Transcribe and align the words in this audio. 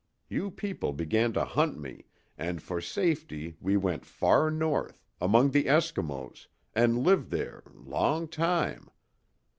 You 0.29 0.49
people 0.49 0.93
began 0.93 1.31
to 1.33 1.45
hunt 1.45 1.79
me, 1.79 2.05
and 2.35 2.59
for 2.59 2.81
safety 2.81 3.55
we 3.61 3.77
went 3.77 4.03
far 4.03 4.49
north 4.49 5.05
among 5.21 5.51
the 5.51 5.65
Eskimos 5.65 6.47
an' 6.73 7.03
lived 7.03 7.29
there 7.29 7.61
long 7.75 8.27
time. 8.27 8.89